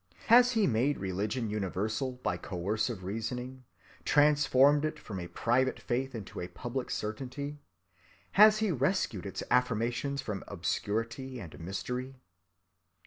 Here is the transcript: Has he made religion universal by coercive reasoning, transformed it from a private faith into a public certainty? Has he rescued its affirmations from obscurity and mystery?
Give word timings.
Has 0.29 0.53
he 0.53 0.65
made 0.65 0.97
religion 0.97 1.51
universal 1.51 2.13
by 2.13 2.35
coercive 2.35 3.03
reasoning, 3.03 3.65
transformed 4.03 4.83
it 4.83 4.97
from 4.97 5.19
a 5.19 5.27
private 5.27 5.79
faith 5.79 6.15
into 6.15 6.39
a 6.41 6.47
public 6.47 6.89
certainty? 6.89 7.59
Has 8.31 8.57
he 8.57 8.71
rescued 8.71 9.27
its 9.27 9.43
affirmations 9.51 10.19
from 10.19 10.43
obscurity 10.47 11.39
and 11.39 11.59
mystery? 11.59 12.15